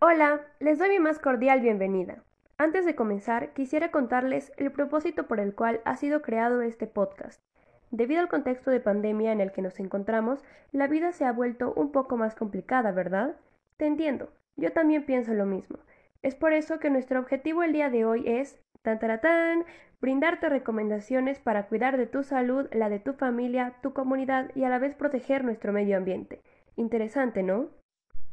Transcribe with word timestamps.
Hola, 0.00 0.42
les 0.60 0.78
doy 0.78 0.90
mi 0.90 1.00
más 1.00 1.18
cordial 1.18 1.60
bienvenida. 1.60 2.22
Antes 2.56 2.86
de 2.86 2.94
comenzar, 2.94 3.52
quisiera 3.52 3.90
contarles 3.90 4.52
el 4.56 4.70
propósito 4.70 5.26
por 5.26 5.40
el 5.40 5.56
cual 5.56 5.80
ha 5.84 5.96
sido 5.96 6.22
creado 6.22 6.62
este 6.62 6.86
podcast. 6.86 7.42
Debido 7.90 8.20
al 8.20 8.28
contexto 8.28 8.70
de 8.70 8.78
pandemia 8.78 9.32
en 9.32 9.40
el 9.40 9.50
que 9.50 9.60
nos 9.60 9.80
encontramos, 9.80 10.44
la 10.70 10.86
vida 10.86 11.10
se 11.10 11.24
ha 11.24 11.32
vuelto 11.32 11.72
un 11.74 11.90
poco 11.90 12.16
más 12.16 12.36
complicada, 12.36 12.92
¿verdad? 12.92 13.34
Te 13.76 13.86
entiendo, 13.86 14.30
yo 14.54 14.72
también 14.72 15.04
pienso 15.04 15.34
lo 15.34 15.46
mismo. 15.46 15.80
Es 16.22 16.36
por 16.36 16.52
eso 16.52 16.78
que 16.78 16.90
nuestro 16.90 17.18
objetivo 17.18 17.64
el 17.64 17.72
día 17.72 17.90
de 17.90 18.04
hoy 18.04 18.22
es, 18.24 18.60
tan 18.82 19.00
taratán, 19.00 19.64
brindarte 20.00 20.48
recomendaciones 20.48 21.40
para 21.40 21.66
cuidar 21.66 21.96
de 21.96 22.06
tu 22.06 22.22
salud, 22.22 22.68
la 22.72 22.88
de 22.88 23.00
tu 23.00 23.14
familia, 23.14 23.74
tu 23.82 23.94
comunidad 23.94 24.52
y 24.54 24.62
a 24.62 24.68
la 24.68 24.78
vez 24.78 24.94
proteger 24.94 25.42
nuestro 25.42 25.72
medio 25.72 25.96
ambiente. 25.96 26.40
Interesante, 26.76 27.42
¿no? 27.42 27.70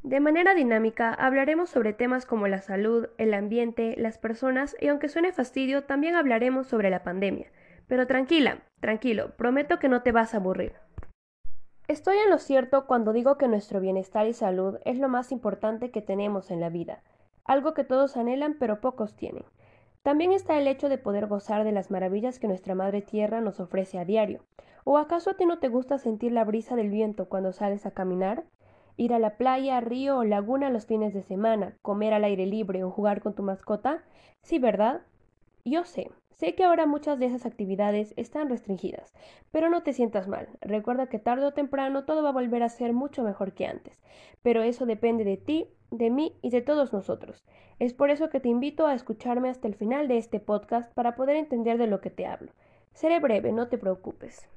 De 0.05 0.19
manera 0.19 0.53
dinámica 0.53 1.15
hablaremos 1.15 1.71
sobre 1.71 1.91
temas 1.91 2.27
como 2.27 2.47
la 2.47 2.61
salud, 2.61 3.07
el 3.17 3.33
ambiente, 3.33 3.95
las 3.97 4.19
personas 4.19 4.75
y 4.79 4.89
aunque 4.89 5.09
suene 5.09 5.31
fastidio, 5.31 5.85
también 5.85 6.13
hablaremos 6.13 6.67
sobre 6.67 6.91
la 6.91 7.01
pandemia. 7.01 7.47
Pero 7.87 8.05
tranquila, 8.05 8.59
tranquilo, 8.79 9.35
prometo 9.35 9.79
que 9.79 9.89
no 9.89 10.03
te 10.03 10.11
vas 10.11 10.35
a 10.35 10.37
aburrir. 10.37 10.73
Estoy 11.87 12.17
en 12.17 12.29
lo 12.29 12.37
cierto 12.37 12.85
cuando 12.85 13.13
digo 13.13 13.39
que 13.39 13.47
nuestro 13.47 13.79
bienestar 13.79 14.27
y 14.27 14.33
salud 14.33 14.77
es 14.85 14.99
lo 14.99 15.09
más 15.09 15.31
importante 15.31 15.89
que 15.89 16.03
tenemos 16.03 16.51
en 16.51 16.59
la 16.59 16.69
vida, 16.69 17.01
algo 17.43 17.73
que 17.73 17.83
todos 17.83 18.15
anhelan 18.15 18.57
pero 18.59 18.81
pocos 18.81 19.15
tienen. 19.15 19.45
También 20.03 20.33
está 20.33 20.59
el 20.59 20.67
hecho 20.67 20.87
de 20.87 20.99
poder 20.99 21.25
gozar 21.25 21.63
de 21.63 21.71
las 21.71 21.89
maravillas 21.89 22.37
que 22.37 22.47
nuestra 22.47 22.75
Madre 22.75 23.01
Tierra 23.01 23.41
nos 23.41 23.59
ofrece 23.59 23.97
a 23.97 24.05
diario. 24.05 24.45
¿O 24.83 24.99
acaso 24.99 25.31
a 25.31 25.33
ti 25.33 25.47
no 25.47 25.57
te 25.57 25.67
gusta 25.67 25.97
sentir 25.97 26.31
la 26.31 26.43
brisa 26.43 26.75
del 26.75 26.91
viento 26.91 27.27
cuando 27.27 27.53
sales 27.53 27.87
a 27.87 27.91
caminar? 27.91 28.43
Ir 28.97 29.13
a 29.13 29.19
la 29.19 29.37
playa, 29.37 29.79
río 29.81 30.17
o 30.17 30.23
laguna 30.23 30.69
los 30.69 30.85
fines 30.85 31.13
de 31.13 31.23
semana, 31.23 31.75
comer 31.81 32.13
al 32.13 32.23
aire 32.23 32.45
libre 32.45 32.83
o 32.83 32.91
jugar 32.91 33.21
con 33.21 33.33
tu 33.33 33.43
mascota? 33.43 34.03
Sí, 34.41 34.59
¿verdad? 34.59 35.01
Yo 35.65 35.83
sé, 35.83 36.11
sé 36.31 36.53
que 36.53 36.63
ahora 36.63 36.85
muchas 36.85 37.17
de 37.17 37.25
esas 37.25 37.45
actividades 37.45 38.13
están 38.17 38.49
restringidas, 38.49 39.13
pero 39.51 39.69
no 39.69 39.81
te 39.81 39.93
sientas 39.93 40.27
mal. 40.27 40.47
Recuerda 40.61 41.07
que 41.07 41.17
tarde 41.17 41.45
o 41.45 41.53
temprano 41.53 42.05
todo 42.05 42.21
va 42.21 42.29
a 42.29 42.33
volver 42.33 42.61
a 42.61 42.69
ser 42.69 42.93
mucho 42.93 43.23
mejor 43.23 43.53
que 43.53 43.65
antes. 43.65 43.99
Pero 44.43 44.61
eso 44.61 44.85
depende 44.85 45.23
de 45.23 45.37
ti, 45.37 45.67
de 45.89 46.11
mí 46.11 46.37
y 46.41 46.51
de 46.51 46.61
todos 46.61 46.93
nosotros. 46.93 47.43
Es 47.79 47.93
por 47.93 48.11
eso 48.11 48.29
que 48.29 48.39
te 48.39 48.49
invito 48.49 48.85
a 48.85 48.93
escucharme 48.93 49.49
hasta 49.49 49.67
el 49.67 49.75
final 49.75 50.07
de 50.07 50.17
este 50.17 50.39
podcast 50.39 50.93
para 50.93 51.15
poder 51.15 51.35
entender 51.35 51.77
de 51.77 51.87
lo 51.87 51.99
que 51.99 52.11
te 52.11 52.27
hablo. 52.27 52.51
Seré 52.93 53.19
breve, 53.19 53.51
no 53.51 53.67
te 53.67 53.77
preocupes. 53.77 54.47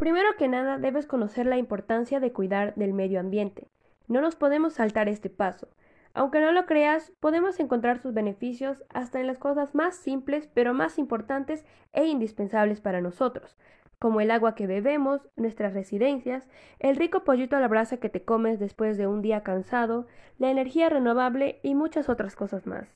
Primero 0.00 0.30
que 0.38 0.48
nada, 0.48 0.78
debes 0.78 1.06
conocer 1.06 1.44
la 1.44 1.58
importancia 1.58 2.20
de 2.20 2.32
cuidar 2.32 2.74
del 2.74 2.94
medio 2.94 3.20
ambiente. 3.20 3.68
No 4.08 4.22
nos 4.22 4.34
podemos 4.34 4.72
saltar 4.72 5.10
este 5.10 5.28
paso. 5.28 5.68
Aunque 6.14 6.40
no 6.40 6.52
lo 6.52 6.64
creas, 6.64 7.12
podemos 7.20 7.60
encontrar 7.60 7.98
sus 7.98 8.14
beneficios 8.14 8.82
hasta 8.88 9.20
en 9.20 9.26
las 9.26 9.36
cosas 9.36 9.74
más 9.74 9.94
simples, 9.94 10.48
pero 10.54 10.72
más 10.72 10.98
importantes 10.98 11.66
e 11.92 12.06
indispensables 12.06 12.80
para 12.80 13.02
nosotros, 13.02 13.58
como 13.98 14.22
el 14.22 14.30
agua 14.30 14.54
que 14.54 14.66
bebemos, 14.66 15.28
nuestras 15.36 15.74
residencias, 15.74 16.48
el 16.78 16.96
rico 16.96 17.22
pollito 17.22 17.58
a 17.58 17.60
la 17.60 17.68
brasa 17.68 17.98
que 17.98 18.08
te 18.08 18.24
comes 18.24 18.58
después 18.58 18.96
de 18.96 19.06
un 19.06 19.20
día 19.20 19.42
cansado, 19.42 20.06
la 20.38 20.50
energía 20.50 20.88
renovable 20.88 21.60
y 21.62 21.74
muchas 21.74 22.08
otras 22.08 22.36
cosas 22.36 22.66
más. 22.66 22.88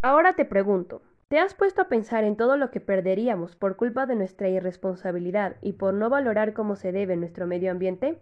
Ahora 0.00 0.32
te 0.32 0.46
pregunto, 0.46 1.02
¿Te 1.28 1.40
has 1.40 1.54
puesto 1.54 1.82
a 1.82 1.88
pensar 1.88 2.22
en 2.22 2.36
todo 2.36 2.56
lo 2.56 2.70
que 2.70 2.80
perderíamos 2.80 3.56
por 3.56 3.74
culpa 3.74 4.06
de 4.06 4.14
nuestra 4.14 4.48
irresponsabilidad 4.48 5.56
y 5.60 5.72
por 5.72 5.92
no 5.92 6.08
valorar 6.08 6.52
como 6.52 6.76
se 6.76 6.92
debe 6.92 7.16
nuestro 7.16 7.48
medio 7.48 7.72
ambiente? 7.72 8.20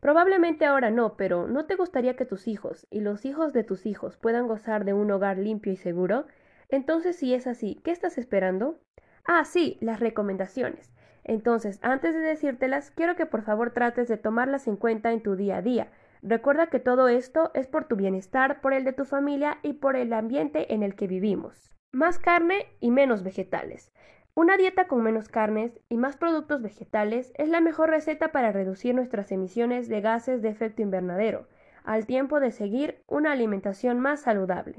Probablemente 0.00 0.66
ahora 0.66 0.90
no, 0.90 1.16
pero 1.16 1.48
¿no 1.48 1.64
te 1.64 1.76
gustaría 1.76 2.14
que 2.14 2.26
tus 2.26 2.46
hijos 2.48 2.86
y 2.90 3.00
los 3.00 3.24
hijos 3.24 3.54
de 3.54 3.64
tus 3.64 3.86
hijos 3.86 4.18
puedan 4.18 4.48
gozar 4.48 4.84
de 4.84 4.92
un 4.92 5.10
hogar 5.10 5.38
limpio 5.38 5.72
y 5.72 5.76
seguro? 5.76 6.26
Entonces, 6.68 7.16
si 7.16 7.32
es 7.32 7.46
así, 7.46 7.80
¿qué 7.84 7.90
estás 7.90 8.18
esperando? 8.18 8.78
Ah, 9.24 9.46
sí, 9.46 9.78
las 9.80 10.00
recomendaciones. 10.00 10.92
Entonces, 11.24 11.78
antes 11.80 12.14
de 12.14 12.20
decírtelas, 12.20 12.90
quiero 12.90 13.16
que 13.16 13.24
por 13.24 13.44
favor 13.44 13.70
trates 13.70 14.08
de 14.08 14.18
tomarlas 14.18 14.66
en 14.66 14.76
cuenta 14.76 15.12
en 15.12 15.22
tu 15.22 15.36
día 15.36 15.56
a 15.56 15.62
día. 15.62 15.90
Recuerda 16.20 16.66
que 16.66 16.80
todo 16.80 17.08
esto 17.08 17.50
es 17.54 17.66
por 17.66 17.86
tu 17.86 17.96
bienestar, 17.96 18.60
por 18.60 18.74
el 18.74 18.84
de 18.84 18.92
tu 18.92 19.06
familia 19.06 19.56
y 19.62 19.72
por 19.72 19.96
el 19.96 20.12
ambiente 20.12 20.74
en 20.74 20.82
el 20.82 20.96
que 20.96 21.06
vivimos. 21.06 21.72
Más 21.94 22.18
carne 22.18 22.68
y 22.80 22.90
menos 22.90 23.22
vegetales. 23.22 23.92
Una 24.34 24.56
dieta 24.56 24.86
con 24.86 25.02
menos 25.02 25.28
carnes 25.28 25.78
y 25.90 25.98
más 25.98 26.16
productos 26.16 26.62
vegetales 26.62 27.34
es 27.36 27.50
la 27.50 27.60
mejor 27.60 27.90
receta 27.90 28.32
para 28.32 28.50
reducir 28.50 28.94
nuestras 28.94 29.30
emisiones 29.30 29.90
de 29.90 30.00
gases 30.00 30.40
de 30.40 30.48
efecto 30.48 30.80
invernadero, 30.80 31.48
al 31.84 32.06
tiempo 32.06 32.40
de 32.40 32.50
seguir 32.50 33.02
una 33.06 33.32
alimentación 33.32 34.00
más 34.00 34.22
saludable. 34.22 34.76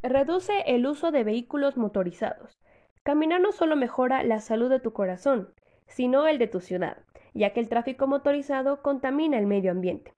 Reduce 0.00 0.62
el 0.68 0.86
uso 0.86 1.10
de 1.10 1.24
vehículos 1.24 1.76
motorizados. 1.76 2.60
Caminar 3.02 3.40
no 3.40 3.50
solo 3.50 3.74
mejora 3.74 4.22
la 4.22 4.38
salud 4.38 4.70
de 4.70 4.78
tu 4.78 4.92
corazón, 4.92 5.52
sino 5.88 6.28
el 6.28 6.38
de 6.38 6.46
tu 6.46 6.60
ciudad, 6.60 6.98
ya 7.34 7.52
que 7.52 7.58
el 7.58 7.68
tráfico 7.68 8.06
motorizado 8.06 8.80
contamina 8.80 9.40
el 9.40 9.46
medio 9.46 9.72
ambiente. 9.72 10.14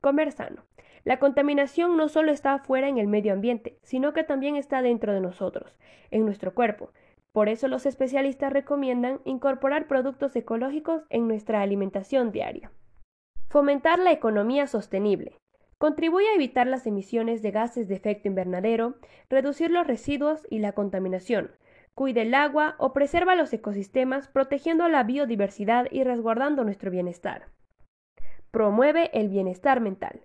Comer 0.00 0.30
sano. 0.30 0.62
La 1.04 1.18
contaminación 1.18 1.96
no 1.96 2.08
solo 2.08 2.32
está 2.32 2.54
afuera 2.54 2.88
en 2.88 2.98
el 2.98 3.06
medio 3.06 3.32
ambiente, 3.32 3.78
sino 3.82 4.12
que 4.12 4.24
también 4.24 4.56
está 4.56 4.82
dentro 4.82 5.12
de 5.12 5.20
nosotros, 5.20 5.78
en 6.10 6.24
nuestro 6.24 6.54
cuerpo. 6.54 6.90
Por 7.32 7.48
eso 7.48 7.68
los 7.68 7.84
especialistas 7.84 8.52
recomiendan 8.52 9.20
incorporar 9.24 9.86
productos 9.86 10.34
ecológicos 10.34 11.02
en 11.10 11.28
nuestra 11.28 11.60
alimentación 11.60 12.32
diaria. 12.32 12.72
Fomentar 13.48 13.98
la 13.98 14.12
economía 14.12 14.66
sostenible. 14.66 15.36
Contribuye 15.78 16.28
a 16.28 16.34
evitar 16.34 16.66
las 16.66 16.86
emisiones 16.86 17.42
de 17.42 17.50
gases 17.50 17.88
de 17.88 17.96
efecto 17.96 18.28
invernadero, 18.28 18.96
reducir 19.28 19.70
los 19.70 19.86
residuos 19.86 20.46
y 20.48 20.60
la 20.60 20.72
contaminación, 20.72 21.50
cuide 21.94 22.22
el 22.22 22.34
agua 22.34 22.74
o 22.78 22.92
preserva 22.92 23.34
los 23.34 23.52
ecosistemas 23.52 24.28
protegiendo 24.28 24.88
la 24.88 25.02
biodiversidad 25.04 25.86
y 25.90 26.04
resguardando 26.04 26.64
nuestro 26.64 26.90
bienestar. 26.90 27.46
Promueve 28.50 29.10
el 29.12 29.28
bienestar 29.28 29.80
mental. 29.80 30.22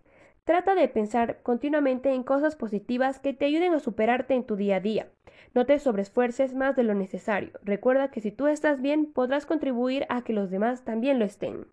Trata 0.50 0.74
de 0.74 0.88
pensar 0.88 1.44
continuamente 1.44 2.12
en 2.12 2.24
cosas 2.24 2.56
positivas 2.56 3.20
que 3.20 3.36
te 3.36 3.46
ayuden 3.46 3.76
a 3.76 3.80
superarte 3.80 4.34
en 4.34 4.44
tu 4.44 4.56
día 4.56 4.78
a 4.78 4.80
día. 4.80 5.12
No 5.54 5.68
te 5.68 5.78
sobreesfuerces 5.78 6.56
más 6.56 6.76
de 6.76 6.82
lo 6.82 6.96
necesario. 6.96 7.52
Recuerda 7.62 8.10
que 8.10 8.20
si 8.20 8.32
tú 8.32 8.48
estás 8.48 8.82
bien, 8.82 9.14
podrás 9.14 9.46
contribuir 9.46 10.08
a 10.10 10.24
que 10.24 10.34
los 10.34 10.50
demás 10.50 10.84
también 10.84 11.20
lo 11.20 11.26
estén. 11.26 11.68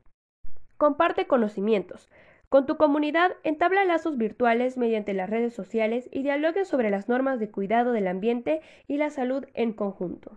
Comparte 0.76 1.26
conocimientos. 1.26 2.10
Con 2.50 2.66
tu 2.66 2.76
comunidad, 2.76 3.30
entabla 3.44 3.82
lazos 3.86 4.18
virtuales 4.18 4.76
mediante 4.76 5.14
las 5.14 5.30
redes 5.30 5.54
sociales 5.54 6.10
y 6.12 6.22
dialogue 6.22 6.66
sobre 6.66 6.90
las 6.90 7.08
normas 7.08 7.40
de 7.40 7.50
cuidado 7.50 7.92
del 7.92 8.06
ambiente 8.06 8.60
y 8.86 8.98
la 8.98 9.08
salud 9.08 9.46
en 9.54 9.72
conjunto. 9.72 10.36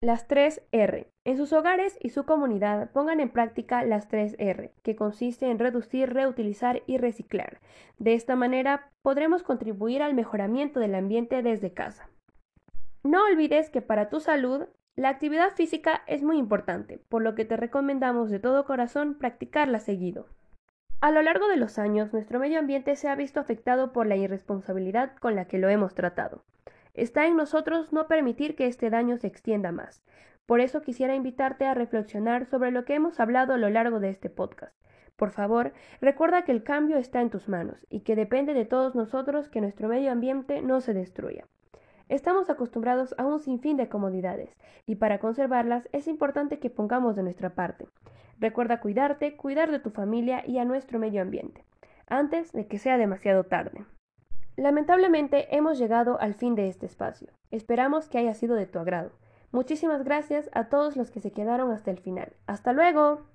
Las 0.00 0.28
3 0.28 0.62
R. 0.70 1.10
En 1.24 1.36
sus 1.36 1.52
hogares 1.52 1.98
y 2.00 2.10
su 2.10 2.24
comunidad 2.24 2.88
pongan 2.92 3.18
en 3.18 3.30
práctica 3.30 3.82
las 3.82 4.06
3 4.06 4.36
R, 4.38 4.72
que 4.84 4.94
consiste 4.94 5.50
en 5.50 5.58
reducir, 5.58 6.14
reutilizar 6.14 6.84
y 6.86 6.98
reciclar. 6.98 7.58
De 7.98 8.14
esta 8.14 8.36
manera 8.36 8.92
podremos 9.02 9.42
contribuir 9.42 10.04
al 10.04 10.14
mejoramiento 10.14 10.78
del 10.78 10.94
ambiente 10.94 11.42
desde 11.42 11.72
casa. 11.72 12.08
No 13.02 13.24
olvides 13.24 13.70
que 13.70 13.82
para 13.82 14.08
tu 14.08 14.20
salud 14.20 14.66
la 14.94 15.08
actividad 15.08 15.50
física 15.56 16.02
es 16.06 16.22
muy 16.22 16.38
importante, 16.38 17.00
por 17.08 17.22
lo 17.22 17.34
que 17.34 17.44
te 17.44 17.56
recomendamos 17.56 18.30
de 18.30 18.38
todo 18.38 18.66
corazón 18.66 19.18
practicarla 19.18 19.80
seguido. 19.80 20.28
A 21.00 21.10
lo 21.10 21.22
largo 21.22 21.48
de 21.48 21.56
los 21.56 21.76
años, 21.76 22.12
nuestro 22.12 22.38
medio 22.38 22.60
ambiente 22.60 22.94
se 22.94 23.08
ha 23.08 23.16
visto 23.16 23.40
afectado 23.40 23.92
por 23.92 24.06
la 24.06 24.16
irresponsabilidad 24.16 25.16
con 25.16 25.34
la 25.34 25.46
que 25.46 25.58
lo 25.58 25.68
hemos 25.68 25.94
tratado. 25.94 26.44
Está 26.98 27.28
en 27.28 27.36
nosotros 27.36 27.92
no 27.92 28.08
permitir 28.08 28.56
que 28.56 28.66
este 28.66 28.90
daño 28.90 29.18
se 29.18 29.28
extienda 29.28 29.70
más. 29.70 30.02
Por 30.46 30.60
eso 30.60 30.82
quisiera 30.82 31.14
invitarte 31.14 31.64
a 31.64 31.72
reflexionar 31.72 32.46
sobre 32.46 32.72
lo 32.72 32.84
que 32.84 32.94
hemos 32.94 33.20
hablado 33.20 33.54
a 33.54 33.56
lo 33.56 33.70
largo 33.70 34.00
de 34.00 34.10
este 34.10 34.30
podcast. 34.30 34.74
Por 35.14 35.30
favor, 35.30 35.72
recuerda 36.00 36.42
que 36.42 36.50
el 36.50 36.64
cambio 36.64 36.96
está 36.98 37.20
en 37.20 37.30
tus 37.30 37.48
manos 37.48 37.86
y 37.88 38.00
que 38.00 38.16
depende 38.16 38.52
de 38.52 38.64
todos 38.64 38.96
nosotros 38.96 39.48
que 39.48 39.60
nuestro 39.60 39.86
medio 39.86 40.10
ambiente 40.10 40.60
no 40.60 40.80
se 40.80 40.92
destruya. 40.92 41.46
Estamos 42.08 42.50
acostumbrados 42.50 43.14
a 43.16 43.24
un 43.26 43.38
sinfín 43.38 43.76
de 43.76 43.88
comodidades 43.88 44.56
y 44.84 44.96
para 44.96 45.20
conservarlas 45.20 45.88
es 45.92 46.08
importante 46.08 46.58
que 46.58 46.68
pongamos 46.68 47.14
de 47.14 47.22
nuestra 47.22 47.50
parte. 47.50 47.86
Recuerda 48.40 48.80
cuidarte, 48.80 49.36
cuidar 49.36 49.70
de 49.70 49.78
tu 49.78 49.90
familia 49.90 50.42
y 50.44 50.58
a 50.58 50.64
nuestro 50.64 50.98
medio 50.98 51.22
ambiente, 51.22 51.64
antes 52.08 52.50
de 52.50 52.66
que 52.66 52.78
sea 52.78 52.98
demasiado 52.98 53.44
tarde. 53.44 53.84
Lamentablemente 54.58 55.54
hemos 55.56 55.78
llegado 55.78 56.20
al 56.20 56.34
fin 56.34 56.56
de 56.56 56.66
este 56.66 56.84
espacio. 56.84 57.28
Esperamos 57.52 58.08
que 58.08 58.18
haya 58.18 58.34
sido 58.34 58.56
de 58.56 58.66
tu 58.66 58.80
agrado. 58.80 59.12
Muchísimas 59.52 60.02
gracias 60.02 60.50
a 60.52 60.68
todos 60.68 60.96
los 60.96 61.12
que 61.12 61.20
se 61.20 61.30
quedaron 61.30 61.70
hasta 61.70 61.92
el 61.92 61.98
final. 62.00 62.32
Hasta 62.48 62.72
luego. 62.72 63.28